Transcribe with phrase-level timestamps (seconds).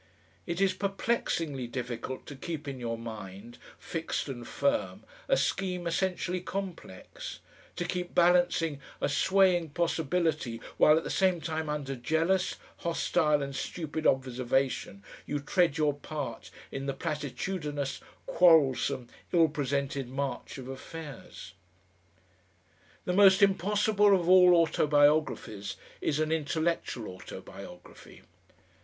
[0.47, 6.41] It is perplexingly difficult to keep in your mind, fixed and firm, a scheme essentially
[6.41, 7.37] complex,
[7.75, 13.55] to keep balancing a swaying possibility while at the same time under jealous, hostile, and
[13.55, 21.53] stupid observation you tread your part in the platitudinous, quarrelsome, ill presented march of affairs....
[23.05, 28.23] The most impossible of all autobiographies is an intellectual autobiography.